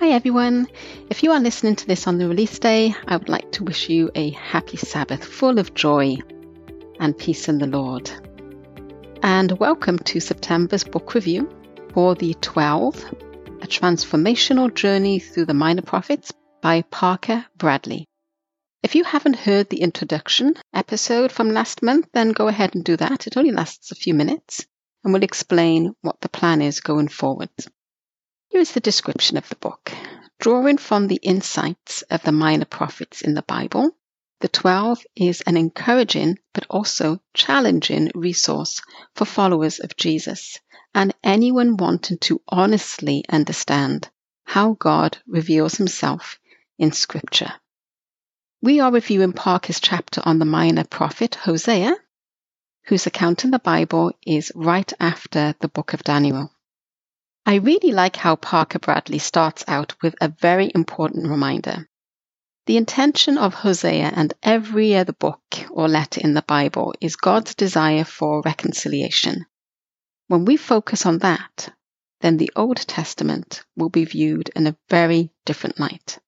Hi 0.00 0.12
everyone. 0.12 0.66
If 1.10 1.22
you 1.22 1.32
are 1.32 1.40
listening 1.40 1.76
to 1.76 1.86
this 1.86 2.06
on 2.06 2.16
the 2.16 2.26
release 2.26 2.58
day, 2.58 2.94
I 3.06 3.18
would 3.18 3.28
like 3.28 3.52
to 3.52 3.64
wish 3.64 3.90
you 3.90 4.10
a 4.14 4.30
happy 4.30 4.78
Sabbath 4.78 5.22
full 5.22 5.58
of 5.58 5.74
joy 5.74 6.16
and 6.98 7.18
peace 7.18 7.50
in 7.50 7.58
the 7.58 7.66
Lord. 7.66 8.10
And 9.22 9.52
welcome 9.58 9.98
to 9.98 10.18
September's 10.18 10.84
book 10.84 11.12
review 11.12 11.50
for 11.92 12.14
the 12.14 12.32
12, 12.40 13.14
A 13.60 13.66
Transformational 13.66 14.74
Journey 14.74 15.18
Through 15.18 15.44
the 15.44 15.52
Minor 15.52 15.82
Prophets 15.82 16.32
by 16.62 16.80
Parker 16.80 17.44
Bradley. 17.58 18.06
If 18.82 18.94
you 18.94 19.04
haven't 19.04 19.36
heard 19.36 19.68
the 19.68 19.82
introduction 19.82 20.54
episode 20.72 21.30
from 21.30 21.50
last 21.50 21.82
month, 21.82 22.08
then 22.14 22.32
go 22.32 22.48
ahead 22.48 22.74
and 22.74 22.82
do 22.82 22.96
that. 22.96 23.26
It 23.26 23.36
only 23.36 23.52
lasts 23.52 23.90
a 23.90 23.96
few 23.96 24.14
minutes 24.14 24.64
and 25.04 25.12
will 25.12 25.24
explain 25.24 25.94
what 26.00 26.22
the 26.22 26.30
plan 26.30 26.62
is 26.62 26.80
going 26.80 27.08
forward. 27.08 27.50
Here 28.50 28.60
is 28.60 28.72
the 28.72 28.80
description 28.80 29.36
of 29.36 29.48
the 29.48 29.54
book. 29.54 29.92
Drawing 30.40 30.76
from 30.76 31.06
the 31.06 31.20
insights 31.22 32.02
of 32.10 32.24
the 32.24 32.32
minor 32.32 32.64
prophets 32.64 33.22
in 33.22 33.34
the 33.34 33.42
Bible, 33.42 33.96
the 34.40 34.48
12 34.48 35.04
is 35.14 35.40
an 35.42 35.56
encouraging 35.56 36.36
but 36.52 36.66
also 36.68 37.22
challenging 37.32 38.10
resource 38.12 38.80
for 39.14 39.24
followers 39.24 39.78
of 39.78 39.96
Jesus 39.96 40.58
and 40.92 41.14
anyone 41.22 41.76
wanting 41.76 42.18
to 42.22 42.42
honestly 42.48 43.24
understand 43.28 44.10
how 44.42 44.72
God 44.72 45.18
reveals 45.28 45.76
himself 45.76 46.40
in 46.76 46.90
Scripture. 46.90 47.52
We 48.60 48.80
are 48.80 48.90
reviewing 48.90 49.32
Parker's 49.32 49.78
chapter 49.78 50.22
on 50.24 50.40
the 50.40 50.44
minor 50.44 50.82
prophet 50.82 51.36
Hosea, 51.36 51.94
whose 52.86 53.06
account 53.06 53.44
in 53.44 53.52
the 53.52 53.60
Bible 53.60 54.10
is 54.26 54.50
right 54.56 54.92
after 54.98 55.54
the 55.60 55.68
book 55.68 55.92
of 55.92 56.02
Daniel. 56.02 56.50
I 57.46 57.54
really 57.56 57.92
like 57.92 58.16
how 58.16 58.36
Parker 58.36 58.78
Bradley 58.78 59.18
starts 59.18 59.64
out 59.66 59.94
with 60.02 60.14
a 60.20 60.28
very 60.28 60.70
important 60.74 61.28
reminder. 61.28 61.88
The 62.66 62.76
intention 62.76 63.38
of 63.38 63.54
Hosea 63.54 64.12
and 64.14 64.34
every 64.42 64.94
other 64.94 65.12
book 65.12 65.42
or 65.70 65.88
letter 65.88 66.20
in 66.20 66.34
the 66.34 66.42
Bible 66.42 66.94
is 67.00 67.16
God's 67.16 67.54
desire 67.54 68.04
for 68.04 68.42
reconciliation. 68.42 69.46
When 70.28 70.44
we 70.44 70.56
focus 70.56 71.06
on 71.06 71.18
that, 71.18 71.74
then 72.20 72.36
the 72.36 72.52
Old 72.54 72.76
Testament 72.76 73.64
will 73.74 73.88
be 73.88 74.04
viewed 74.04 74.50
in 74.54 74.66
a 74.66 74.76
very 74.88 75.30
different 75.44 75.80
light. 75.80 76.18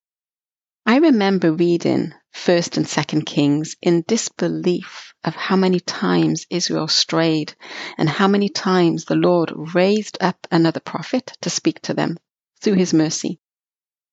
I 0.85 0.97
remember 0.97 1.53
reading 1.53 2.13
1st 2.35 2.77
and 2.77 2.87
2nd 2.87 3.25
Kings 3.25 3.77
in 3.81 4.03
disbelief 4.09 5.15
of 5.23 5.37
how 5.37 5.55
many 5.55 5.79
times 5.79 6.45
Israel 6.51 6.89
strayed 6.89 7.55
and 7.97 8.09
how 8.09 8.27
many 8.27 8.49
times 8.49 9.05
the 9.05 9.15
Lord 9.15 9.53
raised 9.77 10.19
up 10.21 10.45
another 10.51 10.81
prophet 10.81 11.37
to 11.43 11.51
speak 11.51 11.81
to 11.83 11.95
them 11.95 12.19
through 12.61 12.75
his 12.75 12.93
mercy. 12.93 13.39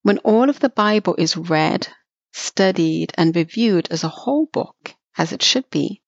When 0.03 0.19
all 0.19 0.47
of 0.47 0.59
the 0.59 0.69
Bible 0.69 1.15
is 1.17 1.35
read, 1.35 1.87
studied, 2.33 3.13
and 3.17 3.35
reviewed 3.35 3.87
as 3.89 4.03
a 4.03 4.09
whole 4.09 4.45
book, 4.45 4.93
as 5.17 5.31
it 5.31 5.41
should 5.41 5.67
be, 5.71 6.03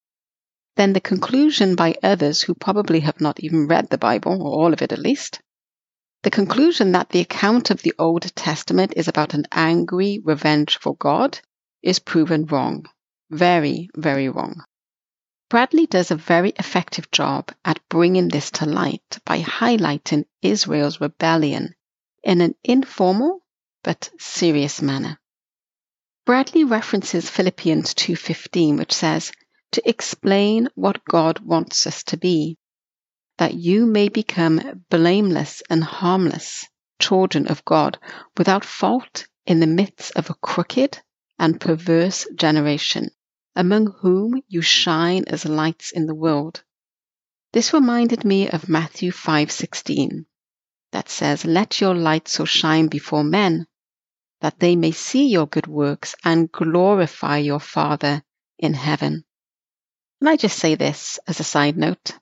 then 0.75 0.93
the 0.93 1.01
conclusion 1.01 1.75
by 1.75 1.95
others 2.03 2.43
who 2.43 2.53
probably 2.53 2.99
have 2.99 3.19
not 3.19 3.39
even 3.39 3.65
read 3.67 3.89
the 3.89 3.97
Bible, 3.97 4.33
or 4.39 4.63
all 4.63 4.73
of 4.73 4.83
it 4.83 4.91
at 4.91 4.99
least, 4.99 5.41
the 6.23 6.29
conclusion 6.29 6.91
that 6.91 7.09
the 7.09 7.19
account 7.19 7.71
of 7.71 7.81
the 7.81 7.93
Old 7.97 8.23
Testament 8.35 8.93
is 8.95 9.07
about 9.07 9.33
an 9.33 9.45
angry, 9.51 10.19
revengeful 10.23 10.93
God 10.93 11.39
is 11.81 11.99
proven 11.99 12.45
wrong. 12.45 12.85
Very, 13.29 13.89
very 13.95 14.29
wrong. 14.29 14.63
Bradley 15.49 15.87
does 15.87 16.11
a 16.11 16.15
very 16.15 16.51
effective 16.51 17.09
job 17.11 17.51
at 17.65 17.81
bringing 17.89 18.27
this 18.27 18.51
to 18.51 18.65
light 18.65 19.19
by 19.25 19.41
highlighting 19.41 20.25
Israel's 20.41 21.01
rebellion 21.01 21.73
in 22.23 22.39
an 22.39 22.55
informal 22.63 23.39
but 23.83 24.11
serious 24.19 24.81
manner. 24.81 25.19
Bradley 26.25 26.63
references 26.63 27.29
Philippians 27.29 27.95
2:15 27.95 28.77
which 28.77 28.93
says 28.93 29.31
to 29.71 29.89
explain 29.89 30.69
what 30.75 31.03
God 31.03 31.39
wants 31.39 31.87
us 31.87 32.03
to 32.03 32.17
be 32.17 32.57
that 33.41 33.55
you 33.55 33.87
may 33.87 34.07
become 34.07 34.83
blameless 34.91 35.63
and 35.67 35.83
harmless 35.83 36.63
children 36.99 37.47
of 37.47 37.65
God 37.65 37.97
without 38.37 38.63
fault 38.63 39.25
in 39.47 39.59
the 39.59 39.65
midst 39.65 40.11
of 40.15 40.29
a 40.29 40.35
crooked 40.35 40.99
and 41.39 41.59
perverse 41.59 42.27
generation, 42.35 43.09
among 43.55 43.87
whom 44.01 44.39
you 44.47 44.61
shine 44.61 45.23
as 45.25 45.43
lights 45.43 45.89
in 45.89 46.05
the 46.05 46.13
world. 46.13 46.63
This 47.51 47.73
reminded 47.73 48.23
me 48.23 48.47
of 48.47 48.69
Matthew 48.69 49.11
5:16 49.11 50.27
that 50.91 51.09
says, 51.09 51.43
"Let 51.43 51.81
your 51.81 51.95
light 51.95 52.27
so 52.27 52.45
shine 52.45 52.89
before 52.89 53.23
men 53.23 53.65
that 54.41 54.59
they 54.59 54.75
may 54.75 54.91
see 54.91 55.29
your 55.29 55.47
good 55.47 55.65
works 55.65 56.13
and 56.23 56.51
glorify 56.51 57.39
your 57.39 57.59
Father 57.59 58.21
in 58.59 58.75
heaven." 58.75 59.25
And 60.19 60.29
I 60.29 60.35
just 60.35 60.59
say 60.59 60.75
this 60.75 61.17
as 61.25 61.39
a 61.39 61.43
side 61.43 61.75
note. 61.75 62.19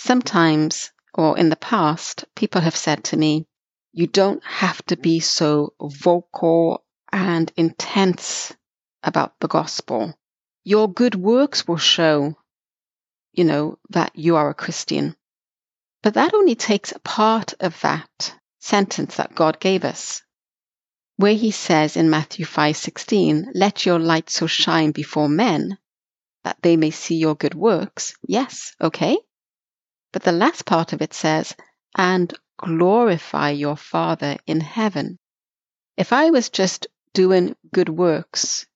Sometimes, 0.00 0.92
or 1.12 1.36
in 1.36 1.48
the 1.48 1.56
past, 1.56 2.24
people 2.36 2.60
have 2.60 2.76
said 2.76 3.02
to 3.04 3.16
me, 3.16 3.46
you 3.92 4.06
don't 4.06 4.42
have 4.44 4.80
to 4.86 4.96
be 4.96 5.18
so 5.18 5.74
vocal 5.80 6.84
and 7.10 7.52
intense 7.56 8.54
about 9.02 9.34
the 9.40 9.48
gospel. 9.48 10.16
Your 10.62 10.88
good 10.88 11.16
works 11.16 11.66
will 11.66 11.78
show, 11.78 12.36
you 13.32 13.42
know, 13.42 13.78
that 13.90 14.14
you 14.14 14.36
are 14.36 14.48
a 14.48 14.54
Christian. 14.54 15.16
But 16.00 16.14
that 16.14 16.32
only 16.32 16.54
takes 16.54 16.92
a 16.92 17.00
part 17.00 17.54
of 17.58 17.80
that 17.80 18.38
sentence 18.60 19.16
that 19.16 19.34
God 19.34 19.58
gave 19.58 19.84
us, 19.84 20.22
where 21.16 21.34
he 21.34 21.50
says 21.50 21.96
in 21.96 22.08
Matthew 22.08 22.44
5:16, 22.44 23.50
"Let 23.52 23.84
your 23.84 23.98
light 23.98 24.30
so 24.30 24.46
shine 24.46 24.92
before 24.92 25.28
men 25.28 25.76
that 26.44 26.62
they 26.62 26.76
may 26.76 26.92
see 26.92 27.16
your 27.16 27.34
good 27.34 27.56
works." 27.56 28.14
Yes, 28.22 28.76
okay? 28.80 29.18
But 30.12 30.22
the 30.22 30.32
last 30.32 30.64
part 30.64 30.92
of 30.92 31.02
it 31.02 31.12
says, 31.12 31.54
and 31.96 32.32
glorify 32.56 33.50
your 33.50 33.76
Father 33.76 34.36
in 34.46 34.60
heaven. 34.60 35.18
If 35.96 36.12
I 36.12 36.30
was 36.30 36.48
just 36.48 36.86
doing 37.12 37.56
good 37.72 37.88
works 37.88 38.66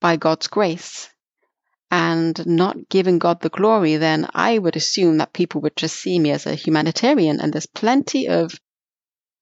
by 0.00 0.16
God's 0.16 0.46
grace 0.46 1.08
and 1.90 2.46
not 2.46 2.88
giving 2.88 3.18
God 3.18 3.40
the 3.40 3.48
glory, 3.48 3.96
then 3.96 4.28
I 4.32 4.58
would 4.58 4.76
assume 4.76 5.18
that 5.18 5.32
people 5.32 5.60
would 5.62 5.76
just 5.76 5.96
see 5.96 6.18
me 6.18 6.30
as 6.30 6.46
a 6.46 6.54
humanitarian. 6.54 7.40
And 7.40 7.52
there's 7.52 7.66
plenty 7.66 8.28
of, 8.28 8.52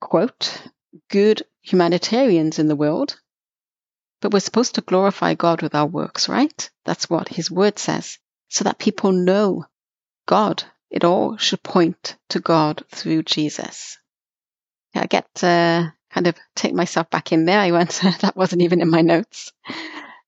quote, 0.00 0.62
good 1.10 1.42
humanitarians 1.62 2.58
in 2.58 2.68
the 2.68 2.76
world. 2.76 3.20
But 4.20 4.32
we're 4.32 4.40
supposed 4.40 4.76
to 4.76 4.80
glorify 4.80 5.34
God 5.34 5.62
with 5.62 5.74
our 5.74 5.86
works, 5.86 6.28
right? 6.28 6.70
That's 6.84 7.10
what 7.10 7.28
his 7.28 7.50
word 7.50 7.78
says, 7.78 8.18
so 8.48 8.64
that 8.64 8.78
people 8.78 9.12
know 9.12 9.66
God 10.26 10.64
it 10.90 11.04
all 11.04 11.36
should 11.36 11.62
point 11.62 12.16
to 12.30 12.40
God 12.40 12.82
through 12.90 13.22
Jesus. 13.22 13.98
I 14.94 15.06
get 15.06 15.32
to 15.36 15.92
kind 16.10 16.26
of 16.26 16.36
take 16.56 16.74
myself 16.74 17.10
back 17.10 17.32
in 17.32 17.44
there. 17.44 17.60
I 17.60 17.72
went, 17.72 17.90
that 18.20 18.36
wasn't 18.36 18.62
even 18.62 18.80
in 18.80 18.90
my 18.90 19.02
notes. 19.02 19.52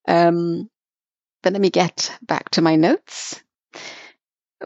Um, 0.07 0.69
but 1.43 1.53
let 1.55 1.63
me 1.63 1.71
get 1.71 2.13
back 2.23 2.51
to 2.51 2.63
my 2.63 2.77
notes. 2.77 3.43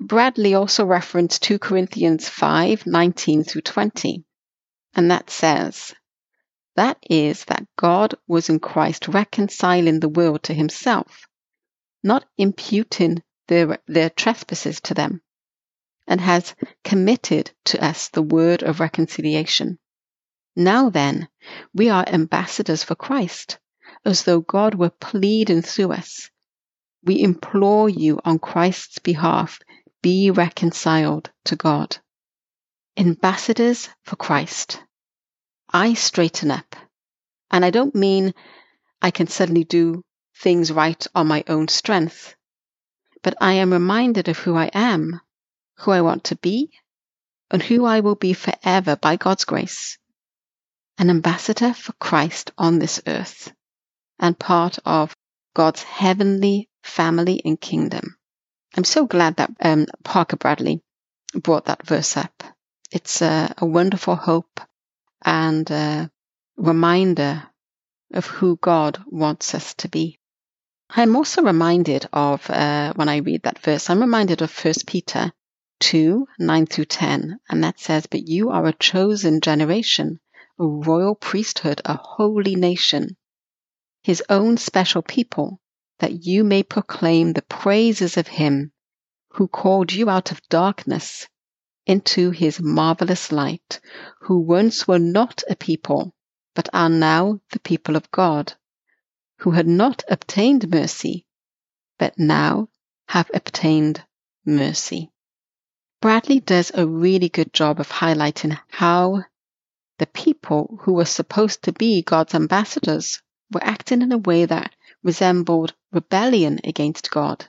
Bradley 0.01 0.55
also 0.55 0.85
referenced 0.85 1.45
2 1.45 1.61
Corinthians 1.61 2.29
5 2.29 2.87
19 2.87 3.45
through 3.45 3.63
20. 3.63 4.25
And 4.97 5.11
that 5.13 5.31
says, 5.31 5.95
That 6.75 6.99
is, 7.09 7.45
that 7.45 7.67
God 7.77 8.17
was 8.27 8.49
in 8.49 8.59
Christ 8.59 9.07
reconciling 9.07 10.01
the 10.01 10.09
world 10.09 10.43
to 10.45 10.55
himself, 10.55 11.29
not 12.03 12.25
imputing 12.37 13.23
their, 13.47 13.79
their 13.87 14.11
trespasses 14.11 14.81
to 14.83 14.95
them 14.95 15.21
and 16.07 16.21
has 16.21 16.55
committed 16.83 17.51
to 17.65 17.83
us 17.85 18.09
the 18.09 18.23
word 18.23 18.63
of 18.63 18.81
reconciliation. 18.81 19.79
Now 20.57 20.91
then, 20.91 21.29
we 21.73 21.89
are 21.89 22.05
ambassadors 22.07 22.85
for 22.85 22.95
Christ, 22.95 23.59
as 24.05 24.25
though 24.25 24.41
God 24.41 24.75
were 24.75 24.91
pleading 24.91 25.63
through 25.63 25.93
us. 25.93 26.31
We 27.03 27.23
implore 27.23 27.89
you 27.89 28.21
on 28.25 28.39
Christ's 28.39 28.99
behalf, 28.99 29.61
be 30.03 30.31
reconciled 30.31 31.31
to 31.45 31.57
God. 31.57 31.99
Ambassadors 32.97 33.89
for 34.05 34.17
Christ. 34.17 34.81
I 35.73 35.95
straighten 35.95 36.51
up. 36.51 36.77
And 37.51 37.65
I 37.65 37.71
don't 37.71 37.95
mean 37.95 38.35
I 39.03 39.11
can 39.11 39.27
suddenly 39.27 39.65
do 39.65 40.05
things 40.37 40.71
right 40.71 41.07
on 41.15 41.27
my 41.27 41.45
own 41.49 41.69
strength, 41.69 42.35
but 43.23 43.35
I 43.41 43.55
am 43.55 43.73
reminded 43.73 44.29
of 44.29 44.39
who 44.39 44.57
I 44.57 44.71
am 44.73 45.21
who 45.79 45.91
I 45.91 46.03
want 46.03 46.25
to 46.25 46.37
be, 46.37 46.71
and 47.51 47.63
who 47.63 47.85
I 47.85 48.01
will 48.01 48.15
be 48.15 48.33
forever 48.33 48.97
by 48.97 49.17
God's 49.17 49.45
grace. 49.45 49.99
An 50.99 51.11
ambassador 51.11 51.75
for 51.75 51.93
Christ 51.95 52.53
on 52.57 52.79
this 52.79 53.01
earth, 53.07 53.53
and 54.19 54.39
part 54.39 54.79
of 54.85 55.15
God's 55.55 55.83
heavenly 55.83 56.69
family 56.83 57.41
and 57.45 57.61
kingdom. 57.61 58.17
I'm 58.77 58.85
so 58.85 59.07
glad 59.07 59.37
that 59.37 59.51
um, 59.61 59.87
Parker 60.03 60.37
Bradley 60.37 60.83
brought 61.33 61.67
that 61.67 61.87
verse 61.87 62.17
up. 62.17 62.43
It's 62.91 63.23
a, 63.23 63.55
a 63.59 63.67
wonderful 63.67 64.17
hope 64.17 64.61
and 65.25 65.71
uh, 65.71 66.09
reminder 66.57 67.45
of 68.13 68.27
who 68.27 68.57
God 68.57 69.03
wants 69.07 69.55
us 69.55 69.75
to 69.75 69.89
be. 69.89 70.19
I'm 70.91 71.17
also 71.17 71.43
reminded 71.43 72.07
of, 72.13 72.49
uh, 72.51 72.93
when 72.95 73.09
I 73.09 73.17
read 73.19 73.43
that 73.43 73.59
verse, 73.59 73.91
I'm 73.91 74.01
reminded 74.01 74.43
of 74.43 74.65
1 74.65 74.75
Peter 74.87 75.33
2 75.85 76.27
9 76.39 76.65
through 76.65 76.87
10. 76.87 77.41
And 77.51 77.63
that 77.63 77.79
says, 77.79 78.07
But 78.07 78.27
you 78.27 78.49
are 78.49 78.65
a 78.65 78.73
chosen 78.73 79.43
generation, 79.43 80.19
a 80.59 80.65
royal 80.67 81.15
priesthood, 81.15 81.83
a 81.85 81.95
holy 81.95 82.57
nation, 82.57 83.19
his 84.03 84.23
own 84.31 84.57
special 84.57 85.03
people, 85.03 85.61
that 85.99 86.25
you 86.25 86.43
may 86.43 86.63
proclaim 86.63 87.35
the 87.35 87.43
praises 87.43 88.17
of 88.17 88.29
him 88.29 88.73
who 89.33 89.47
called 89.47 89.93
you 89.93 90.09
out 90.09 90.33
of 90.33 90.41
darkness 90.49 91.29
into 91.85 92.31
his 92.31 92.63
marvelous 92.63 93.31
light, 93.31 93.79
who 94.23 94.39
once 94.39 94.89
were 94.89 94.99
not 94.99 95.43
a 95.51 95.55
people, 95.55 96.15
but 96.55 96.67
are 96.73 96.89
now 96.89 97.41
the 97.51 97.61
people 97.61 97.95
of 97.95 98.11
God 98.11 98.55
who 99.41 99.51
had 99.51 99.67
not 99.67 100.03
obtained 100.09 100.71
mercy, 100.71 101.27
but 101.99 102.19
now 102.19 102.71
have 103.09 103.31
obtained 103.35 104.03
mercy. 104.47 105.11
Bradley 106.05 106.41
does 106.41 106.71
a 106.75 106.87
really 106.87 107.31
good 107.31 107.55
job 107.55 107.81
of 107.81 107.89
highlighting 107.89 108.61
how 108.69 109.25
the 109.99 110.07
people 110.07 110.79
who 110.83 110.93
were 110.93 111.07
supposed 111.07 111.63
to 111.63 111.73
be 111.73 112.03
God's 112.03 112.35
ambassadors 112.35 113.23
were 113.51 113.65
acting 113.65 114.03
in 114.03 114.13
a 114.13 114.19
way 114.19 114.45
that 114.45 114.75
resembled 115.03 115.73
rebellion 115.93 116.61
against 116.63 117.11
God. 117.11 117.47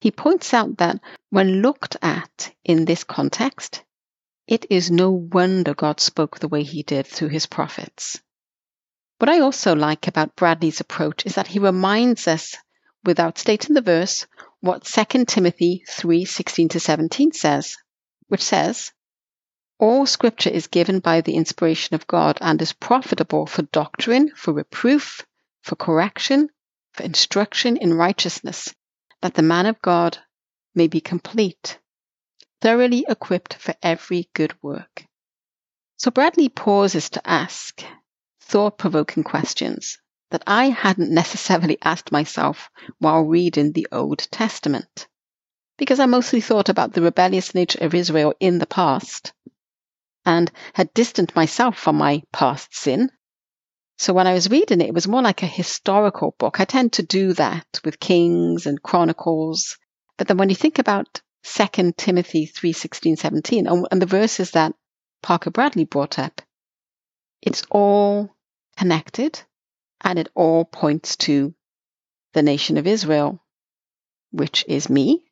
He 0.00 0.10
points 0.10 0.52
out 0.52 0.78
that 0.78 1.00
when 1.30 1.62
looked 1.62 1.96
at 2.02 2.52
in 2.64 2.84
this 2.84 3.04
context, 3.04 3.84
it 4.48 4.66
is 4.70 4.90
no 4.90 5.12
wonder 5.12 5.72
God 5.72 6.00
spoke 6.00 6.40
the 6.40 6.48
way 6.48 6.64
he 6.64 6.82
did 6.82 7.06
through 7.06 7.28
his 7.28 7.46
prophets. 7.46 8.20
What 9.18 9.28
I 9.28 9.38
also 9.38 9.76
like 9.76 10.08
about 10.08 10.34
Bradley's 10.34 10.80
approach 10.80 11.24
is 11.26 11.36
that 11.36 11.46
he 11.46 11.60
reminds 11.60 12.26
us, 12.26 12.56
without 13.04 13.38
stating 13.38 13.74
the 13.74 13.82
verse, 13.82 14.26
what 14.60 14.84
2 14.84 15.24
Timothy 15.24 15.84
3 15.88 16.24
16 16.24 16.70
to 16.70 16.80
17 16.80 17.32
says, 17.32 17.76
which 18.26 18.42
says, 18.42 18.92
All 19.78 20.04
scripture 20.04 20.50
is 20.50 20.66
given 20.66 20.98
by 20.98 21.20
the 21.20 21.36
inspiration 21.36 21.94
of 21.94 22.08
God 22.08 22.38
and 22.40 22.60
is 22.60 22.72
profitable 22.72 23.46
for 23.46 23.62
doctrine, 23.62 24.32
for 24.34 24.52
reproof, 24.52 25.24
for 25.62 25.76
correction, 25.76 26.48
for 26.92 27.04
instruction 27.04 27.76
in 27.76 27.94
righteousness, 27.94 28.74
that 29.22 29.34
the 29.34 29.42
man 29.42 29.66
of 29.66 29.80
God 29.80 30.18
may 30.74 30.88
be 30.88 31.00
complete, 31.00 31.78
thoroughly 32.60 33.04
equipped 33.08 33.54
for 33.54 33.74
every 33.80 34.28
good 34.34 34.60
work. 34.62 35.04
So 35.98 36.10
Bradley 36.10 36.48
pauses 36.48 37.10
to 37.10 37.28
ask, 37.28 37.82
thought 38.40 38.76
provoking 38.78 39.22
questions 39.22 39.98
that 40.30 40.44
I 40.46 40.70
hadn't 40.70 41.10
necessarily 41.10 41.78
asked 41.82 42.12
myself 42.12 42.70
while 42.98 43.22
reading 43.22 43.72
the 43.72 43.86
Old 43.90 44.18
Testament. 44.30 45.08
Because 45.76 46.00
I 46.00 46.06
mostly 46.06 46.40
thought 46.40 46.68
about 46.68 46.92
the 46.92 47.02
rebellious 47.02 47.54
nature 47.54 47.78
of 47.82 47.94
Israel 47.94 48.34
in 48.40 48.58
the 48.58 48.66
past 48.66 49.32
and 50.26 50.50
had 50.74 50.92
distanced 50.92 51.34
myself 51.34 51.78
from 51.78 51.96
my 51.96 52.22
past 52.32 52.74
sin. 52.74 53.10
So 53.96 54.12
when 54.12 54.26
I 54.26 54.34
was 54.34 54.50
reading 54.50 54.80
it, 54.80 54.88
it 54.88 54.94
was 54.94 55.08
more 55.08 55.22
like 55.22 55.42
a 55.42 55.46
historical 55.46 56.34
book. 56.38 56.60
I 56.60 56.64
tend 56.64 56.92
to 56.94 57.02
do 57.02 57.32
that 57.34 57.80
with 57.84 57.98
Kings 57.98 58.66
and 58.66 58.82
Chronicles. 58.82 59.78
But 60.16 60.28
then 60.28 60.36
when 60.36 60.50
you 60.50 60.54
think 60.54 60.78
about 60.78 61.22
2 61.44 61.92
Timothy 61.96 62.46
3 62.46 62.72
16, 62.72 63.16
17, 63.16 63.66
and 63.66 64.02
the 64.02 64.06
verses 64.06 64.50
that 64.50 64.74
Parker 65.22 65.50
Bradley 65.50 65.84
brought 65.84 66.18
up, 66.18 66.42
it's 67.40 67.64
all 67.70 68.36
connected 68.76 69.40
and 70.00 70.18
it 70.18 70.28
all 70.34 70.64
points 70.64 71.16
to 71.16 71.54
the 72.32 72.42
nation 72.42 72.76
of 72.76 72.86
Israel, 72.86 73.42
which 74.30 74.64
is 74.68 74.88
me 74.88 75.24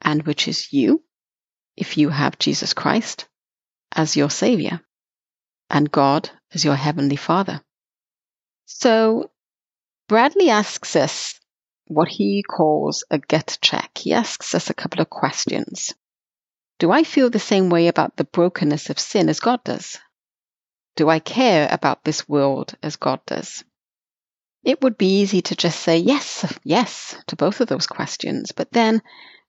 and 0.00 0.22
which 0.24 0.48
is 0.48 0.72
you 0.72 1.02
if 1.76 1.96
you 1.96 2.08
have 2.08 2.38
Jesus 2.38 2.74
Christ 2.74 3.28
as 3.94 4.16
your 4.16 4.30
Savior 4.30 4.80
and 5.70 5.90
God 5.90 6.30
as 6.52 6.64
your 6.64 6.74
Heavenly 6.74 7.16
Father. 7.16 7.62
So 8.66 9.30
Bradley 10.08 10.50
asks 10.50 10.96
us 10.96 11.38
what 11.86 12.08
he 12.08 12.42
calls 12.42 13.04
a 13.10 13.18
gut 13.18 13.58
check. 13.60 13.96
He 13.96 14.12
asks 14.12 14.54
us 14.54 14.70
a 14.70 14.74
couple 14.74 15.00
of 15.00 15.10
questions. 15.10 15.94
Do 16.78 16.90
I 16.90 17.04
feel 17.04 17.30
the 17.30 17.38
same 17.38 17.70
way 17.70 17.88
about 17.88 18.16
the 18.16 18.24
brokenness 18.24 18.90
of 18.90 18.98
sin 18.98 19.28
as 19.28 19.40
God 19.40 19.62
does? 19.64 19.98
Do 20.96 21.08
I 21.08 21.20
care 21.20 21.68
about 21.70 22.04
this 22.04 22.28
world 22.28 22.74
as 22.82 22.96
God 22.96 23.20
does? 23.26 23.64
It 24.64 24.80
would 24.82 24.96
be 24.96 25.20
easy 25.20 25.42
to 25.42 25.56
just 25.56 25.80
say 25.80 25.98
yes, 25.98 26.44
yes 26.64 27.16
to 27.28 27.36
both 27.36 27.60
of 27.60 27.68
those 27.68 27.86
questions. 27.86 28.52
But 28.52 28.70
then 28.72 29.02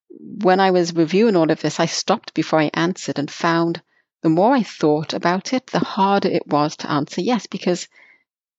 when 0.09 0.59
I 0.59 0.71
was 0.71 0.95
reviewing 0.95 1.35
all 1.35 1.51
of 1.51 1.61
this, 1.61 1.79
I 1.79 1.85
stopped 1.85 2.33
before 2.33 2.59
I 2.59 2.71
answered 2.73 3.19
and 3.19 3.29
found 3.29 3.81
the 4.21 4.29
more 4.29 4.53
I 4.55 4.63
thought 4.63 5.13
about 5.13 5.53
it, 5.53 5.67
the 5.67 5.79
harder 5.79 6.29
it 6.29 6.47
was 6.47 6.77
to 6.77 6.91
answer 6.91 7.21
yes, 7.21 7.45
because 7.47 7.87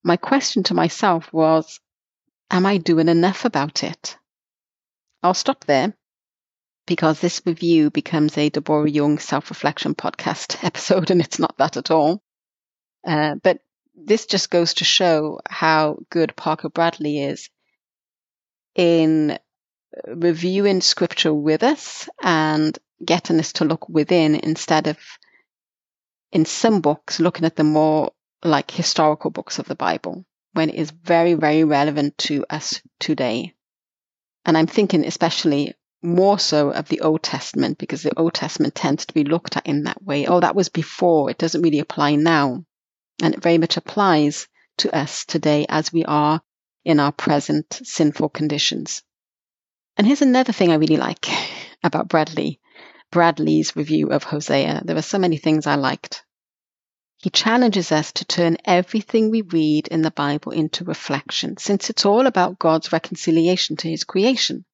my 0.04 0.16
question 0.16 0.62
to 0.64 0.74
myself 0.74 1.32
was, 1.32 1.80
am 2.50 2.66
I 2.66 2.78
doing 2.78 3.08
enough 3.08 3.44
about 3.44 3.82
it? 3.82 4.16
I'll 5.22 5.34
stop 5.34 5.64
there 5.64 5.94
because 6.86 7.20
this 7.20 7.40
review 7.46 7.90
becomes 7.90 8.36
a 8.36 8.50
Deborah 8.50 8.90
Young 8.90 9.18
self 9.18 9.50
reflection 9.50 9.94
podcast 9.94 10.62
episode, 10.64 11.10
and 11.10 11.20
it's 11.20 11.38
not 11.38 11.56
that 11.58 11.76
at 11.76 11.90
all. 11.90 12.22
Uh, 13.06 13.36
but 13.42 13.58
this 13.94 14.26
just 14.26 14.50
goes 14.50 14.74
to 14.74 14.84
show 14.84 15.40
how 15.48 15.98
good 16.10 16.36
Parker 16.36 16.68
Bradley 16.68 17.22
is 17.22 17.48
in 18.74 19.38
reviewing 20.06 20.80
scripture 20.80 21.32
with 21.32 21.62
us 21.62 22.08
and 22.22 22.76
getting 23.04 23.38
us 23.38 23.52
to 23.54 23.64
look 23.64 23.88
within 23.88 24.34
instead 24.34 24.86
of 24.88 24.98
in 26.32 26.44
some 26.44 26.80
books 26.80 27.20
looking 27.20 27.44
at 27.44 27.56
the 27.56 27.64
more 27.64 28.12
like 28.42 28.70
historical 28.70 29.30
books 29.30 29.58
of 29.58 29.66
the 29.66 29.76
Bible 29.76 30.24
when 30.52 30.70
it 30.70 30.76
is 30.76 30.90
very, 30.90 31.34
very 31.34 31.64
relevant 31.64 32.16
to 32.18 32.44
us 32.50 32.80
today. 32.98 33.54
And 34.44 34.58
I'm 34.58 34.66
thinking 34.66 35.04
especially 35.04 35.74
more 36.02 36.38
so 36.38 36.70
of 36.70 36.88
the 36.88 37.00
Old 37.00 37.22
Testament 37.22 37.78
because 37.78 38.02
the 38.02 38.18
Old 38.18 38.34
Testament 38.34 38.74
tends 38.74 39.06
to 39.06 39.14
be 39.14 39.24
looked 39.24 39.56
at 39.56 39.66
in 39.66 39.84
that 39.84 40.02
way. 40.02 40.26
Oh, 40.26 40.40
that 40.40 40.54
was 40.54 40.68
before. 40.68 41.30
It 41.30 41.38
doesn't 41.38 41.62
really 41.62 41.78
apply 41.78 42.16
now. 42.16 42.64
And 43.22 43.34
it 43.34 43.42
very 43.42 43.58
much 43.58 43.76
applies 43.76 44.48
to 44.78 44.94
us 44.94 45.24
today 45.24 45.66
as 45.68 45.92
we 45.92 46.04
are 46.04 46.42
in 46.84 47.00
our 47.00 47.12
present 47.12 47.80
sinful 47.84 48.28
conditions. 48.28 49.02
And 49.96 50.06
here's 50.06 50.22
another 50.22 50.52
thing 50.52 50.70
I 50.70 50.76
really 50.76 50.96
like 50.96 51.26
about 51.82 52.08
Bradley, 52.08 52.60
Bradley's 53.10 53.76
review 53.76 54.08
of 54.08 54.24
Hosea. 54.24 54.82
There 54.84 54.96
are 54.96 55.02
so 55.02 55.18
many 55.18 55.36
things 55.36 55.66
I 55.66 55.76
liked. 55.76 56.24
He 57.18 57.30
challenges 57.30 57.92
us 57.92 58.12
to 58.12 58.24
turn 58.24 58.58
everything 58.64 59.30
we 59.30 59.42
read 59.42 59.88
in 59.88 60.02
the 60.02 60.10
Bible 60.10 60.52
into 60.52 60.84
reflection, 60.84 61.56
since 61.56 61.88
it's 61.88 62.04
all 62.04 62.26
about 62.26 62.58
God's 62.58 62.92
reconciliation 62.92 63.76
to 63.76 63.88
his 63.88 64.04
creation. 64.04 64.64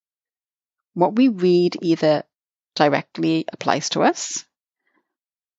What 0.95 1.15
we 1.15 1.29
read 1.29 1.77
either 1.81 2.25
directly 2.75 3.45
applies 3.53 3.91
to 3.91 4.03
us 4.03 4.45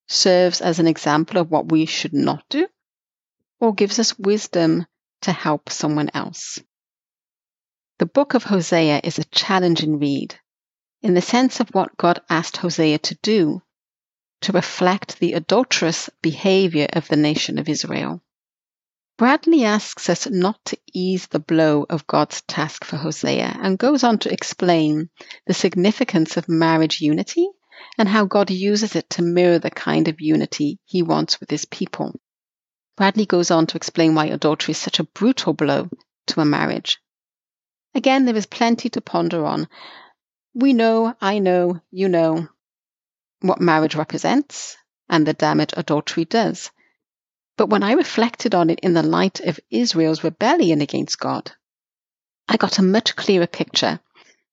serves 0.07 0.59
as 0.59 0.79
an 0.79 0.87
example 0.87 1.39
of 1.39 1.49
what 1.49 1.71
we 1.71 1.85
should 1.85 2.13
not 2.13 2.43
do, 2.49 2.67
or 3.61 3.73
gives 3.73 3.99
us 3.99 4.19
wisdom 4.19 4.85
to 5.21 5.31
help 5.31 5.69
someone 5.69 6.09
else. 6.13 6.59
The 7.99 8.07
book 8.07 8.33
of 8.33 8.43
Hosea 8.43 9.01
is 9.03 9.19
a 9.19 9.23
challenging 9.25 9.99
read 9.99 10.35
in 11.03 11.13
the 11.13 11.21
sense 11.21 11.59
of 11.59 11.69
what 11.69 11.95
God 11.95 12.19
asked 12.29 12.57
Hosea 12.57 12.97
to 12.97 13.17
do 13.21 13.61
to 14.41 14.51
reflect 14.51 15.19
the 15.19 15.33
adulterous 15.33 16.09
behavior 16.23 16.87
of 16.93 17.07
the 17.07 17.15
nation 17.15 17.59
of 17.59 17.69
Israel. 17.69 18.23
Bradley 19.17 19.63
asks 19.63 20.09
us 20.09 20.27
not 20.27 20.65
to 20.65 20.79
ease 20.91 21.27
the 21.27 21.39
blow 21.39 21.85
of 21.87 22.07
God's 22.07 22.41
task 22.41 22.83
for 22.83 22.97
Hosea 22.97 23.55
and 23.61 23.77
goes 23.77 24.03
on 24.03 24.17
to 24.19 24.33
explain 24.33 25.11
the 25.45 25.53
significance 25.53 26.37
of 26.37 26.49
marriage 26.49 27.01
unity 27.01 27.47
and 27.99 28.09
how 28.09 28.25
God 28.25 28.49
uses 28.49 28.95
it 28.95 29.07
to 29.11 29.21
mirror 29.21 29.59
the 29.59 29.69
kind 29.69 30.07
of 30.07 30.19
unity 30.19 30.79
he 30.85 31.03
wants 31.03 31.39
with 31.39 31.51
his 31.51 31.65
people. 31.65 32.19
Bradley 33.01 33.25
goes 33.25 33.49
on 33.49 33.65
to 33.65 33.77
explain 33.77 34.13
why 34.13 34.27
adultery 34.27 34.73
is 34.73 34.77
such 34.77 34.99
a 34.99 35.03
brutal 35.03 35.53
blow 35.53 35.89
to 36.27 36.39
a 36.39 36.45
marriage. 36.45 37.01
Again, 37.95 38.25
there 38.25 38.35
is 38.35 38.45
plenty 38.45 38.91
to 38.91 39.01
ponder 39.01 39.43
on. 39.43 39.67
We 40.53 40.73
know, 40.73 41.15
I 41.19 41.39
know, 41.39 41.81
you 41.89 42.09
know 42.09 42.47
what 43.39 43.59
marriage 43.59 43.95
represents 43.95 44.77
and 45.09 45.25
the 45.25 45.33
damage 45.33 45.73
adultery 45.75 46.25
does. 46.25 46.69
But 47.57 47.71
when 47.71 47.81
I 47.81 47.93
reflected 47.93 48.53
on 48.53 48.69
it 48.69 48.79
in 48.81 48.93
the 48.93 49.01
light 49.01 49.39
of 49.39 49.59
Israel's 49.71 50.23
rebellion 50.23 50.79
against 50.79 51.17
God, 51.17 51.51
I 52.47 52.55
got 52.55 52.77
a 52.77 52.83
much 52.83 53.15
clearer 53.15 53.47
picture 53.47 53.99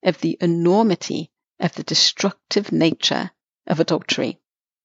of 0.03 0.23
the 0.23 0.39
enormity 0.41 1.31
of 1.61 1.75
the 1.75 1.83
destructive 1.83 2.73
nature 2.73 3.31
of 3.67 3.79
adultery 3.79 4.41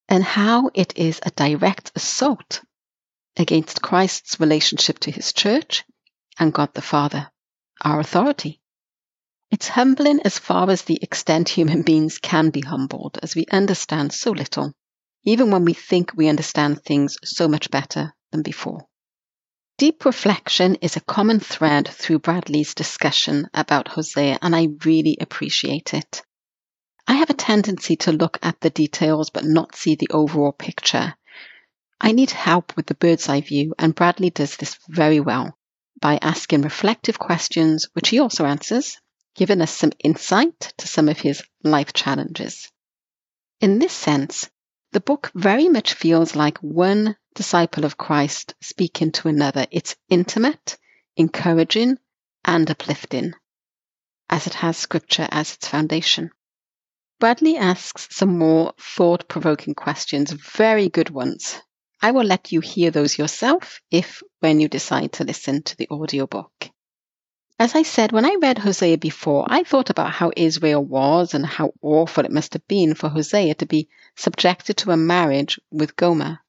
and 0.10 0.22
how 0.22 0.70
it 0.74 0.98
is 0.98 1.22
a 1.24 1.32
direct 1.32 1.93
assault 1.96 2.62
against 3.38 3.82
Christ's 3.82 4.40
relationship 4.40 5.00
to 5.00 5.12
his 5.12 5.34
church 5.34 5.84
and 6.40 6.54
God 6.54 6.74
the 6.74 6.82
Father, 6.82 7.32
our 7.82 8.00
authority. 8.00 8.60
It's 9.52 9.68
humbling 9.68 10.22
as 10.25 10.40
far 10.40 10.70
as 10.70 10.82
the 10.82 11.00
extent 11.02 11.50
human 11.50 11.84
beings 11.84 12.18
can 12.18 12.50
be 12.50 12.62
humbled, 12.62 13.20
as 13.22 13.36
we 13.36 13.46
understand 13.52 14.12
so 14.12 14.32
little, 14.32 14.74
even 15.24 15.52
when 15.52 15.63
we 15.63 15.74
think 15.74 16.13
we 16.16 16.28
understand 16.28 16.82
things 16.82 17.18
so 17.24 17.48
much 17.48 17.70
better 17.70 18.13
than 18.32 18.42
before. 18.42 18.88
Deep 19.78 20.06
reflection 20.06 20.75
is 20.75 20.96
a 20.96 21.02
common 21.02 21.40
thread 21.40 21.88
through 21.88 22.20
Bradley's 22.20 22.74
discussion 22.74 23.48
about 23.54 23.88
Hosea, 23.88 24.40
and 24.42 24.56
I 24.56 24.70
really 24.86 25.18
appreciate 25.20 25.94
it. 25.94 26.22
I 27.08 27.16
have 27.16 27.30
a 27.30 27.36
tendency 27.36 27.96
to 27.98 28.12
look 28.12 28.40
at 28.42 28.62
the 28.62 28.70
details 28.70 29.30
but 29.30 29.44
not 29.44 29.75
see 29.75 29.96
the 29.96 30.10
overall 30.12 30.52
picture. 30.52 31.16
I 32.05 32.12
need 32.12 32.31
help 32.31 32.75
with 32.75 32.88
the 32.88 32.95
bird's 32.95 33.29
eye 33.29 33.39
view, 33.39 33.74
and 33.79 33.95
Bradley 33.95 34.29
does 34.29 34.57
this 34.57 34.77
very 34.89 35.22
well 35.22 35.57
by 36.01 36.19
asking 36.22 36.62
reflective 36.62 37.17
questions, 37.17 37.88
which 37.93 38.10
he 38.10 38.19
also 38.19 38.43
answers, 38.45 38.98
giving 39.36 39.62
us 39.62 39.72
some 39.72 39.93
insight 40.03 40.74
to 40.79 40.88
some 40.89 41.07
of 41.07 41.17
his 41.17 41.41
life 41.63 41.93
challenges. 41.93 42.69
In 43.62 43.79
this 43.79 43.93
sense, 43.93 44.50
the 44.91 45.00
book 45.00 45.31
very 45.33 45.69
much 45.69 45.93
feels 45.93 46.36
like 46.36 46.57
one 46.57 47.15
disciple 47.36 47.86
of 47.86 47.95
Christ 47.95 48.53
speaking 48.62 49.13
to 49.13 49.29
another. 49.29 49.65
It's 49.72 49.95
intimate, 50.10 50.77
encouraging, 51.15 52.00
and 52.43 52.69
uplifting, 52.69 53.33
as 54.29 54.45
it 54.45 54.55
has 54.55 54.75
scripture 54.75 55.29
as 55.31 55.53
its 55.53 55.69
foundation. 55.69 56.31
Bradley 57.22 57.55
asks 57.55 58.10
some 58.12 58.38
more 58.38 58.74
thought 58.77 59.29
provoking 59.29 59.74
questions, 59.74 60.33
very 60.33 60.89
good 60.89 61.10
ones. 61.10 61.62
I 62.03 62.12
will 62.12 62.25
let 62.25 62.51
you 62.51 62.60
hear 62.60 62.91
those 62.91 63.17
yourself 63.17 63.79
if 63.89 64.22
when 64.41 64.60
you 64.60 64.67
decide 64.67 65.13
to 65.13 65.24
listen 65.24 65.63
to 65.63 65.77
the 65.77 65.88
audiobook. 65.89 66.69
As 67.57 67.75
I 67.75 67.83
said, 67.83 68.12
when 68.12 68.25
I 68.25 68.36
read 68.41 68.57
Hosea 68.57 68.98
before, 68.98 69.45
I 69.48 69.63
thought 69.63 69.89
about 69.89 70.12
how 70.12 70.33
Israel 70.36 70.83
was 70.83 71.33
and 71.33 71.45
how 71.45 71.72
awful 71.81 72.25
it 72.25 72.31
must 72.31 72.53
have 72.55 72.67
been 72.67 72.93
for 72.93 73.07
Hosea 73.07 73.55
to 73.55 73.65
be 73.65 73.88
subjected 74.17 74.75
to 74.77 74.91
a 74.91 74.98
marriage 74.98 75.62
with 75.72 75.95
Gomer. 75.95 76.39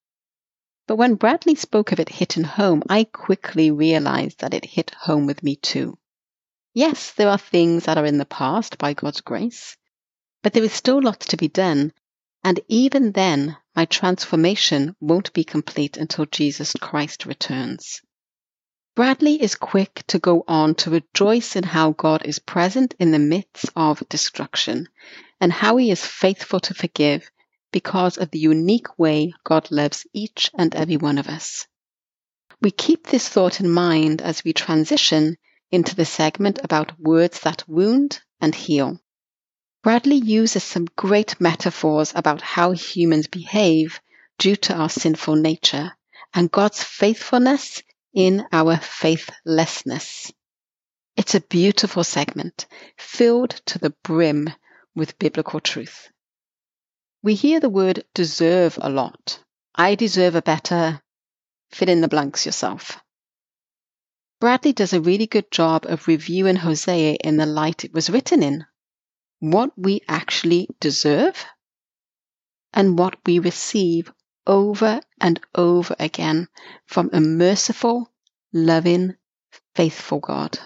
But 0.89 0.97
when 0.97 1.15
Bradley 1.15 1.55
spoke 1.55 1.93
of 1.93 2.01
it 2.01 2.09
hitting 2.09 2.43
home, 2.43 2.83
I 2.89 3.05
quickly 3.05 3.71
realized 3.71 4.41
that 4.41 4.55
it 4.55 4.65
hit 4.65 4.91
home 4.91 5.25
with 5.25 5.45
me 5.45 5.55
too. 5.55 5.97
Yes, 6.73 7.13
there 7.13 7.29
are 7.29 7.39
things 7.39 7.85
that 7.85 7.97
are 7.97 8.07
in 8.07 8.19
the 8.19 8.27
past 8.27 8.77
by 8.77 8.95
God's 8.95 9.21
grace, 9.21 9.77
but 10.43 10.53
there 10.53 10.65
is 10.65 10.73
still 10.73 11.01
lots 11.01 11.27
to 11.27 11.37
be 11.37 11.47
done. 11.47 11.93
And 12.43 12.59
even 12.67 13.13
then, 13.13 13.57
my 13.75 13.85
transformation 13.85 14.95
won't 15.01 15.33
be 15.33 15.45
complete 15.45 15.97
until 15.97 16.27
Jesus 16.27 16.73
Christ 16.81 17.27
returns. 17.27 18.01
Bradley 18.95 19.43
is 19.43 19.57
quick 19.57 20.05
to 20.07 20.21
go 20.21 20.45
on 20.47 20.77
to 20.77 20.91
rejoice 20.91 21.57
in 21.57 21.65
how 21.65 21.91
God 21.91 22.25
is 22.25 22.39
present 22.39 22.95
in 23.01 23.11
the 23.11 23.19
midst 23.19 23.67
of 23.75 24.09
destruction 24.09 24.87
and 25.41 25.53
how 25.53 25.77
he 25.79 25.91
is 25.91 26.07
faithful 26.07 26.61
to 26.61 26.75
forgive 26.75 27.29
because 27.73 28.19
of 28.19 28.31
the 28.31 28.39
unique 28.39 28.97
way 28.99 29.33
God 29.43 29.73
loves 29.73 30.07
each 30.13 30.51
and 30.57 30.73
every 30.77 30.97
one 30.97 31.19
of 31.19 31.27
us. 31.29 31.67
We 32.61 32.71
keep 32.71 33.09
this 33.09 33.29
thought 33.29 33.61
in 33.61 33.69
mind 33.69 34.23
as 34.23 34.45
we 34.45 34.53
transition 34.53 35.37
into 35.73 35.97
the 35.97 36.05
segment 36.05 36.61
about 36.63 36.99
words 37.01 37.41
that 37.41 37.69
wound 37.69 38.21
and 38.41 38.55
heal. 38.55 39.01
Bradley 39.85 40.17
uses 40.17 40.65
some 40.65 40.87
great 40.97 41.39
metaphors 41.43 42.15
about 42.15 42.41
how 42.41 42.71
humans 42.71 43.27
behave 43.27 44.01
due 44.39 44.57
to 44.57 44.75
our 44.75 44.89
sinful 44.89 45.37
nature 45.37 45.93
and 46.33 46.51
God's 46.51 46.83
faithfulness 46.83 47.83
in 48.15 48.47
our 48.51 48.79
faithlessness. 48.79 50.33
It's 51.17 51.35
a 51.35 51.43
beautiful 51.43 52.03
segment 52.03 52.65
filled 52.97 53.51
to 53.67 53.79
the 53.79 53.91
brim 54.03 54.49
with 54.95 55.19
biblical 55.19 55.61
truth. 55.61 56.09
We 57.23 57.35
hear 57.35 57.61
the 57.61 57.69
word 57.69 58.05
deserve 58.15 58.79
a 58.81 58.89
lot. 58.89 59.39
I 59.75 59.97
deserve 59.97 60.35
a 60.35 60.41
better, 60.41 61.03
fill 61.73 61.91
in 61.91 62.01
the 62.01 62.09
blanks 62.09 62.47
yourself. 62.47 62.99
Bradley 64.41 64.73
does 64.73 64.95
a 64.95 65.03
really 65.03 65.27
good 65.27 65.51
job 65.51 65.85
of 65.85 66.09
reviewing 66.09 66.57
Hosea 66.57 67.19
in 67.23 67.37
the 67.37 67.45
light 67.45 67.85
it 67.85 67.93
was 67.93 68.09
written 68.09 68.43
in. 68.43 68.65
What 69.47 69.79
we 69.79 70.01
actually 70.09 70.71
deserve 70.81 71.45
and 72.73 72.99
what 72.99 73.17
we 73.27 73.41
receive 73.41 74.11
over 74.47 75.03
and 75.21 75.39
over 75.55 75.95
again 75.99 76.49
from 76.87 77.11
a 77.13 77.21
merciful, 77.21 78.11
loving, 78.55 79.17
faithful 79.75 80.21
God. 80.21 80.59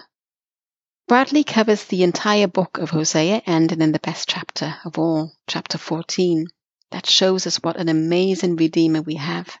Bradley 1.09 1.43
covers 1.43 1.83
the 1.83 2.03
entire 2.03 2.47
book 2.47 2.77
of 2.77 2.91
Hosea, 2.91 3.41
ending 3.45 3.81
in 3.81 3.91
the 3.91 3.99
best 3.99 4.29
chapter 4.29 4.77
of 4.85 4.97
all, 4.97 5.33
chapter 5.45 5.77
14, 5.77 6.47
that 6.91 7.05
shows 7.05 7.45
us 7.45 7.57
what 7.57 7.75
an 7.75 7.89
amazing 7.89 8.55
Redeemer 8.55 9.01
we 9.01 9.15
have. 9.15 9.57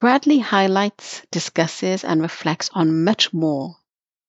Bradley 0.00 0.40
highlights, 0.40 1.22
discusses, 1.30 2.02
and 2.02 2.20
reflects 2.20 2.68
on 2.72 3.04
much 3.04 3.32
more. 3.32 3.76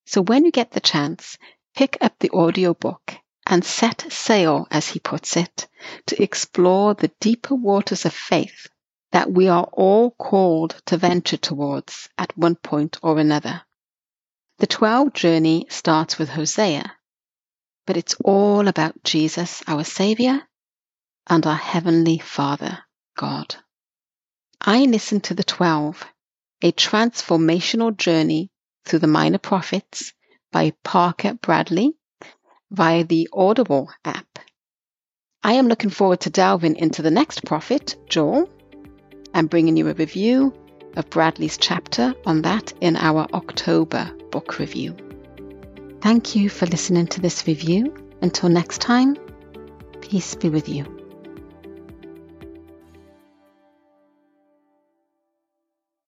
So 0.04 0.22
when 0.22 0.44
you 0.44 0.52
get 0.52 0.70
the 0.70 0.80
chance, 0.80 1.38
pick 1.74 1.98
up 2.00 2.20
the 2.20 2.30
audio 2.32 2.72
book 2.72 3.18
and 3.46 3.64
set 3.64 4.04
sail, 4.10 4.66
as 4.70 4.88
he 4.88 4.98
puts 4.98 5.36
it, 5.36 5.68
to 6.06 6.20
explore 6.20 6.94
the 6.94 7.12
deeper 7.20 7.54
waters 7.54 8.04
of 8.04 8.12
faith 8.12 8.66
that 9.12 9.30
we 9.30 9.48
are 9.48 9.68
all 9.72 10.10
called 10.10 10.74
to 10.84 10.96
venture 10.96 11.36
towards 11.36 12.08
at 12.18 12.36
one 12.36 12.56
point 12.56 12.98
or 13.02 13.18
another. 13.18 13.62
The 14.58 14.66
12 14.66 15.12
journey 15.12 15.66
starts 15.68 16.18
with 16.18 16.30
Hosea, 16.30 16.92
but 17.86 17.96
it's 17.96 18.16
all 18.24 18.66
about 18.68 19.04
Jesus, 19.04 19.62
our 19.66 19.84
Savior, 19.84 20.42
and 21.28 21.46
our 21.46 21.56
Heavenly 21.56 22.18
Father, 22.18 22.78
God. 23.16 23.54
I 24.60 24.84
listened 24.84 25.24
to 25.24 25.34
the 25.34 25.44
12, 25.44 26.04
a 26.62 26.72
transformational 26.72 27.96
journey 27.96 28.50
through 28.84 29.00
the 29.00 29.06
minor 29.06 29.38
prophets 29.38 30.12
by 30.50 30.72
Parker 30.82 31.34
Bradley 31.34 31.94
via 32.70 33.04
the 33.04 33.28
Audible 33.32 33.90
app. 34.04 34.38
I 35.42 35.54
am 35.54 35.68
looking 35.68 35.90
forward 35.90 36.20
to 36.20 36.30
delving 36.30 36.76
into 36.76 37.02
the 37.02 37.10
next 37.10 37.44
prophet, 37.44 37.96
Joel, 38.08 38.50
and 39.32 39.50
bringing 39.50 39.76
you 39.76 39.88
a 39.88 39.94
review 39.94 40.52
of 40.96 41.10
Bradley's 41.10 41.58
chapter 41.58 42.14
on 42.24 42.42
that 42.42 42.72
in 42.80 42.96
our 42.96 43.26
October 43.32 44.10
book 44.30 44.58
review. 44.58 44.96
Thank 46.00 46.34
you 46.34 46.48
for 46.48 46.66
listening 46.66 47.06
to 47.08 47.20
this 47.20 47.46
review. 47.46 47.94
Until 48.22 48.48
next 48.48 48.80
time, 48.80 49.16
peace 50.00 50.34
be 50.34 50.48
with 50.48 50.68
you. 50.68 50.95